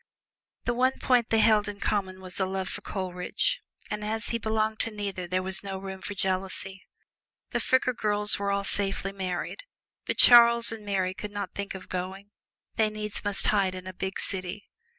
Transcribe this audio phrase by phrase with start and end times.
[0.65, 3.61] The one point they held in common was a love for Coleridge;
[3.91, 6.87] and as he belonged to neither there was no room for jealousy.
[7.51, 9.61] The Fricker girls were all safely married,
[10.07, 12.31] but Charles and Mary could not think of going
[12.77, 14.71] they needs must hide in a big city.